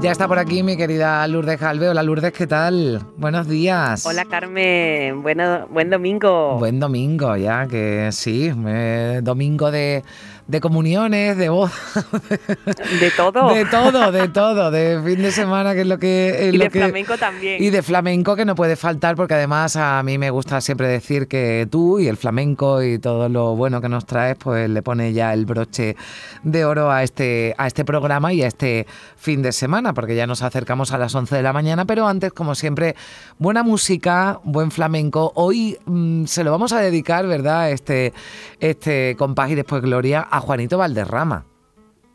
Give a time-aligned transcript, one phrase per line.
[0.00, 1.88] Ya está por aquí mi querida Lourdes Jalve.
[1.88, 3.02] Hola Lourdes, ¿qué tal?
[3.16, 4.06] Buenos días.
[4.06, 6.56] Hola Carmen, bueno, buen domingo.
[6.56, 8.52] Buen domingo, ya que sí,
[9.22, 10.04] domingo de,
[10.46, 11.72] de comuniones, de voz.
[13.00, 13.52] De todo.
[13.52, 16.50] De todo, de todo, de fin de semana, que es lo que...
[16.52, 17.62] y de flamenco también.
[17.62, 21.26] Y de flamenco que no puede faltar, porque además a mí me gusta siempre decir
[21.26, 25.12] que tú y el flamenco y todo lo bueno que nos traes, pues le pone
[25.12, 25.96] ya el broche
[26.44, 30.26] de oro a este, a este programa y a este fin de semana, porque ya
[30.26, 32.96] nos acercamos a las 11 de la mañana, pero antes, como siempre,
[33.38, 35.32] buena música, buen flamenco.
[35.34, 37.70] Hoy mm, se lo vamos a dedicar, ¿verdad?
[37.70, 38.12] Este,
[38.60, 41.44] este compás y después Gloria Juanito Valderrama.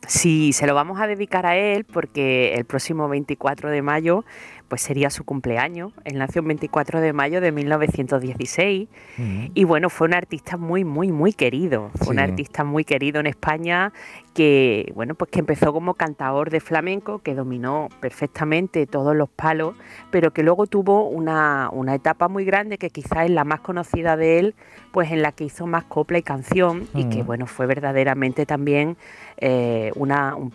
[0.08, 4.26] Sí, se lo vamos a dedicar a él porque el próximo 24 de mayo
[4.74, 5.94] pues sería su cumpleaños.
[6.04, 8.90] Él nació el 24 de mayo de 1916
[9.54, 11.92] y bueno, fue un artista muy, muy, muy querido.
[11.94, 13.94] Fue un artista muy querido en España
[14.34, 19.76] que, bueno, pues que empezó como cantador de flamenco, que dominó perfectamente todos los palos,
[20.10, 24.18] pero que luego tuvo una, una etapa muy grande que quizás es la más conocida
[24.18, 24.56] de él,
[24.92, 28.98] pues en la que hizo más copla y canción y que, bueno, fue verdaderamente también
[29.38, 30.52] eh, una, un,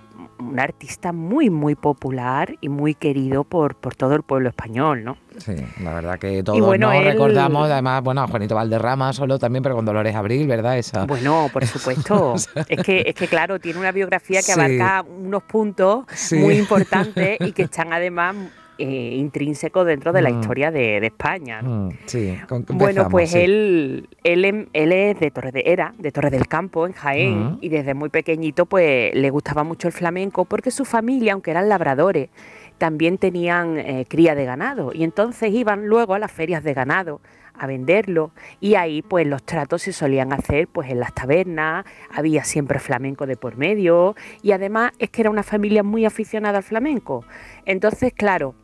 [0.58, 5.16] artista muy, muy popular y muy querido por, por todo el pueblo español, ¿no?
[5.38, 9.74] Sí, la verdad que todos nos recordamos, además, bueno, a Juanito Valderrama solo también, pero
[9.74, 10.78] con Dolores Abril, ¿verdad?
[10.78, 11.04] Esa.
[11.06, 12.34] Bueno, por supuesto.
[12.68, 17.52] es, que, es que, claro, tiene una biografía que abarca unos puntos muy importantes y
[17.52, 18.36] que están además
[18.80, 20.40] eh, intrínseco dentro de la mm.
[20.40, 21.62] historia de, España.
[21.62, 26.86] Mm, sí, bueno, pues él, él, él, es de Torre de, era de del Campo,
[26.86, 27.58] en Jaén, mm.
[27.60, 31.68] y desde muy pequeñito pues le gustaba mucho el flamenco porque su familia, aunque eran
[31.68, 32.28] labradores,
[32.78, 34.92] también tenían eh, cría de ganado.
[34.94, 37.20] Y entonces iban luego a las ferias de ganado
[37.54, 38.30] a venderlo.
[38.60, 43.26] Y ahí pues los tratos se solían hacer pues en las tabernas, había siempre flamenco
[43.26, 44.14] de por medio.
[44.42, 47.24] Y además es que era una familia muy aficionada al flamenco.
[47.66, 48.54] Entonces, claro,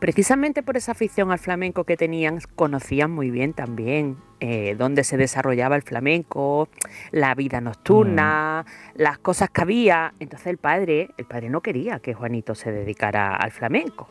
[0.00, 5.16] precisamente por esa afición al flamenco que tenían, conocían muy bien también eh, dónde se
[5.16, 6.68] desarrollaba el flamenco,
[7.10, 9.00] la vida nocturna, mm.
[9.02, 10.14] las cosas que había.
[10.20, 14.08] Entonces el padre, el padre no quería que Juanito se dedicara al flamenco.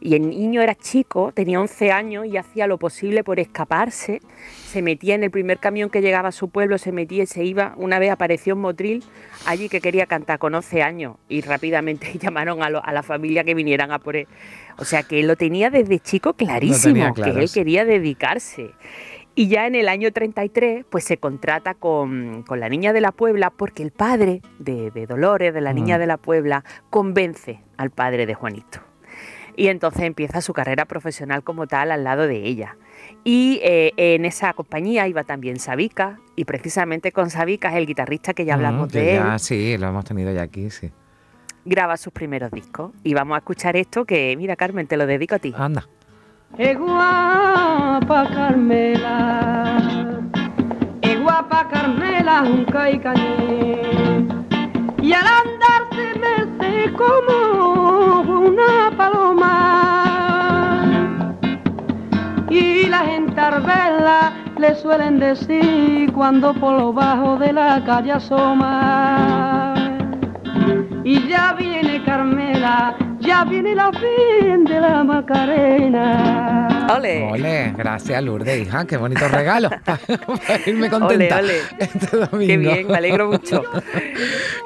[0.00, 4.20] Y el niño era chico, tenía 11 años y hacía lo posible por escaparse.
[4.66, 7.44] Se metía en el primer camión que llegaba a su pueblo, se metía y se
[7.44, 7.74] iba.
[7.76, 9.04] Una vez apareció un Motril
[9.46, 13.54] allí que quería cantar con 11 años y rápidamente llamaron a, a la familia que
[13.54, 14.26] vinieran a por él.
[14.78, 18.70] O sea que él lo tenía desde chico clarísimo, que él quería dedicarse.
[19.34, 23.50] Y ya en el año 33, pues se contrata con, la Niña de la Puebla
[23.50, 28.34] porque el padre de, Dolores, de la Niña de la Puebla, convence al padre de
[28.34, 28.80] Juanito.
[29.56, 32.76] Y entonces empieza su carrera profesional como tal al lado de ella.
[33.24, 38.34] Y eh, en esa compañía iba también Sabica, y precisamente con Sabica es el guitarrista
[38.34, 39.22] que ya hablamos de él.
[39.38, 40.90] Sí, lo hemos tenido ya aquí, sí.
[41.64, 42.92] Graba sus primeros discos.
[43.02, 45.54] Y vamos a escuchar esto que, mira Carmen, te lo dedico a ti.
[45.56, 45.86] Anda.
[46.58, 49.78] Es guapa Carmela,
[51.00, 53.00] es guapa Carmela, un y
[55.02, 59.64] Y al andar se me como una paloma.
[62.50, 69.72] Y la gente arbela le suelen decir cuando por lo bajo de la calle asoma.
[71.02, 76.86] Y ya viene Carmela ya viene la fin de la Macarena.
[76.94, 77.30] Ole.
[77.30, 80.00] Ole, gracias Lourdes, hija, qué bonito regalo para
[80.66, 81.38] irme contenta.
[81.38, 81.54] Ole, ole.
[81.78, 82.46] Este domingo.
[82.46, 83.62] Qué bien, me alegro mucho.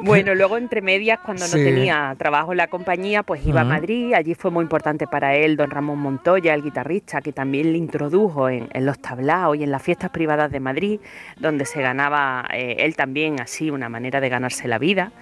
[0.02, 4.14] Bueno, luego entre medias, cuando no tenía trabajo en la compañía, pues iba a Madrid.
[4.14, 8.48] Allí fue muy importante para él don Ramón Montoya, el guitarrista, que también le introdujo
[8.48, 11.00] en, los tablaos y en las fiestas privadas de Madrid,
[11.38, 15.12] donde se ganaba eh, él también así una manera de ganarse la vida.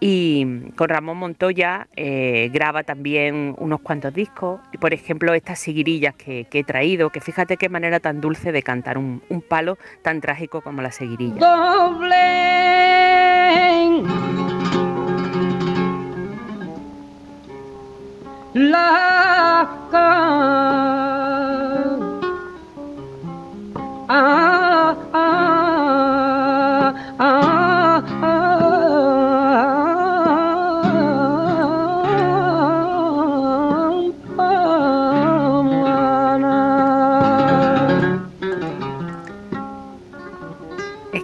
[0.00, 6.46] Y con Ramón Montoya eh, graba también unos cuantos discos, por ejemplo estas seguirillas que,
[6.50, 10.82] he traído, que fíjate qué manera tan dulce de cantar un, palo tan trágico como
[10.82, 11.36] la seguirilla.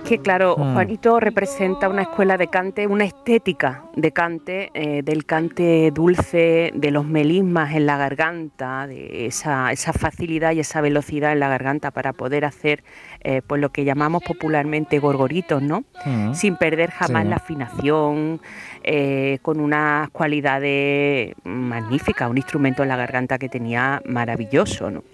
[0.00, 0.75] Que, claro, Mm.
[0.75, 6.91] Juanito representa una escuela de cante, una estética de cante, eh, del cante dulce, de
[6.91, 11.91] los melismas en la garganta, de esa, esa facilidad y esa velocidad en la garganta
[11.91, 12.85] para poder hacer
[13.25, 15.85] eh, pues lo que llamamos popularmente gorgoritos, ¿no?
[16.05, 16.35] Mm.
[16.35, 17.29] Sin perder jamás Sí.
[17.29, 18.41] la afinación,
[18.83, 25.05] eh, con unas cualidades magníficas, un instrumento en la garganta que tenía maravilloso, ¿no?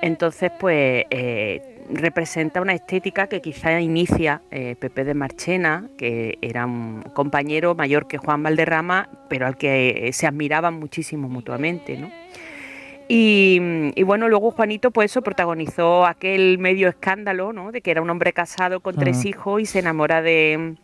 [0.00, 6.66] Entonces, pues eh, representa una estética que quizá inicia eh, Pepe de Marchena, que era
[6.66, 12.10] un compañero mayor que Juan Valderrama, pero al que eh, se admiraban muchísimo mutuamente, ¿no?
[13.10, 13.58] Y,
[13.94, 17.72] y bueno, luego Juanito, pues eso, protagonizó aquel medio escándalo, ¿no?
[17.72, 19.28] De que era un hombre casado con tres Mm.
[19.28, 20.74] hijos y se enamora de,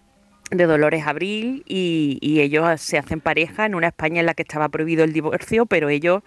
[0.51, 4.43] de Dolores Abril y, y ellos se hacen pareja en una España en la que
[4.43, 6.23] estaba prohibido el divorcio, pero ellos,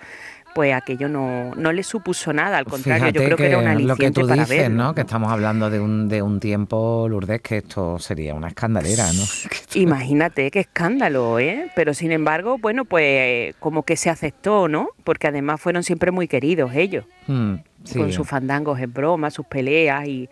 [0.57, 3.95] pues aquello no, no les supuso nada, al contrario, yo creo que, era un lo
[3.95, 4.83] que aliciente tú para dices, verlo.
[4.85, 4.95] ¿no?
[4.95, 9.21] Que estamos hablando de un, de un tiempo, Lourdes, que esto sería una escandalera, ¿no?
[9.75, 11.69] Imagínate qué escándalo, ¿eh?
[11.75, 14.89] Pero sin embargo, bueno, pues como que se aceptó, ¿no?
[15.03, 17.99] Porque además fueron siempre muy queridos ellos, Mm, sí.
[17.99, 20.27] con sus fandangos en broma, sus peleas y,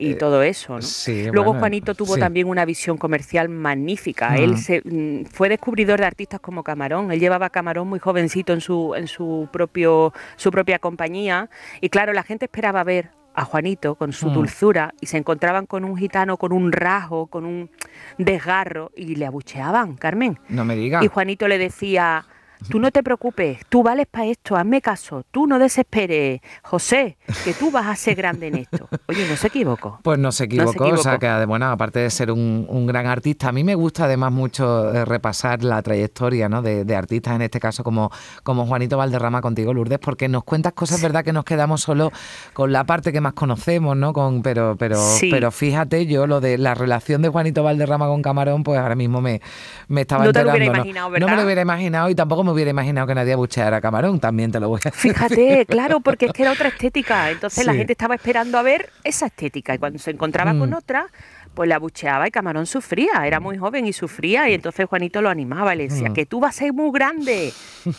[0.00, 0.78] y todo eso, ¿no?
[0.78, 2.20] Eh, sí, Luego bueno, Juanito tuvo sí.
[2.20, 4.30] también una visión comercial magnífica.
[4.30, 4.36] Mm.
[4.36, 7.12] Él se, mm, fue descubridor de artistas como Camarón.
[7.12, 11.50] Él llevaba a Camarón muy jovencito en su en su propio su propia compañía
[11.80, 14.32] y claro, la gente esperaba ver a Juanito con su Mm.
[14.34, 17.70] dulzura y se encontraban con un gitano con un rasgo, con un
[18.18, 20.38] desgarro y le abucheaban, Carmen.
[20.48, 21.02] No me digas.
[21.04, 22.24] Y Juanito le decía,
[22.68, 27.54] tú no te preocupes, tú vales para esto, hazme caso, tú no desesperes, José, que
[27.54, 28.88] tú vas a ser grande en esto.
[29.08, 29.98] Oye, no se equivocó.
[30.02, 33.48] Pues no se equivocó, o sea que bueno, aparte de ser un, un gran artista,
[33.48, 36.62] a mí me gusta además mucho eh, repasar la trayectoria ¿no?
[36.62, 38.10] de, de artistas, en este caso como,
[38.42, 41.24] como Juanito Valderrama contigo, Lourdes, porque nos cuentas cosas, ¿verdad?
[41.24, 42.10] Que nos quedamos solo
[42.52, 44.12] con la parte que más conocemos, ¿no?
[44.12, 45.28] Con, pero, pero, Sí.
[45.30, 49.20] pero fíjate, yo lo de la relación de Juanito Valderrama con Camarón, pues ahora mismo
[49.20, 49.40] me,
[49.88, 50.58] me estaba No te lo enterando.
[50.58, 50.78] hubiera ¿no?
[50.80, 51.44] imaginado, No me lo ¿verdad?
[51.44, 54.68] hubiera imaginado y tampoco me hubiera imaginado que nadie abucheara a Camarón, también te lo
[54.68, 55.12] voy a decir.
[55.14, 57.30] Fíjate, claro, porque es que era otra estética.
[57.30, 60.74] Entonces la gente estaba esperando a ver esa estética y cuando se encontraba con Mm.
[60.74, 61.06] otra,
[61.54, 63.26] pues la abucheaba y Camarón sufría.
[63.26, 66.14] Era muy joven y sufría y entonces Juanito lo animaba le decía Mm.
[66.14, 67.52] que tú vas a ser muy grande.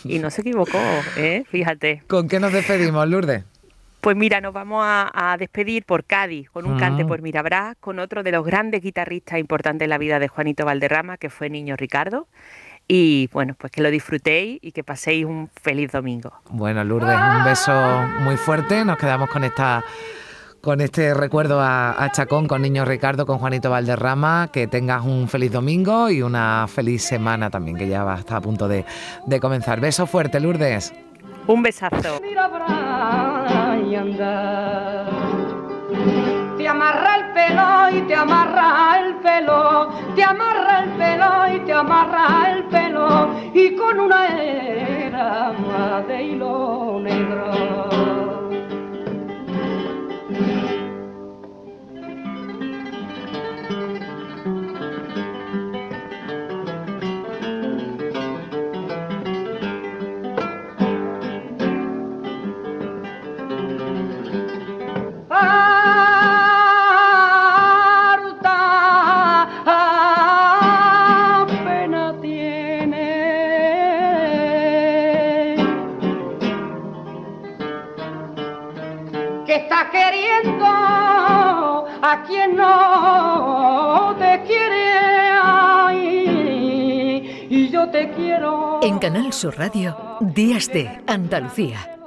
[0.05, 0.79] Y no se equivocó,
[1.17, 1.43] ¿eh?
[1.49, 2.03] Fíjate.
[2.07, 3.43] ¿Con qué nos despedimos, Lourdes?
[3.99, 7.07] Pues mira, nos vamos a, a despedir por Cádiz, con un cante Mm.
[7.07, 11.17] por Mirabrás, con otro de los grandes guitarristas importantes en la vida de Juanito Valderrama,
[11.17, 12.27] que fue Niño Ricardo.
[12.93, 16.33] Y bueno, pues que lo disfrutéis y que paséis un feliz domingo.
[16.49, 17.71] Bueno, Lourdes, un beso
[18.19, 18.83] muy fuerte.
[18.83, 19.81] Nos quedamos con esta
[20.59, 24.49] con este recuerdo a, a Chacón, con Niño Ricardo, con Juanito Valderrama.
[24.51, 28.41] Que tengas un feliz domingo y una feliz semana también, que ya va está a
[28.41, 28.83] punto de,
[29.25, 29.79] de comenzar.
[29.79, 30.93] Beso fuerte, Lourdes.
[31.47, 32.19] Un besazo.
[36.57, 41.73] Te amarra el pelo y te amarra el pelo, te amarra el pelo y te
[41.73, 42.40] amarra el pelo, y
[43.91, 45.51] con una era
[46.07, 47.90] de hilo negro.
[79.51, 88.79] Que está queriendo a quien no te quiere ay, y yo te quiero.
[88.81, 91.99] En Canal Sur Radio, Días de Andalucía,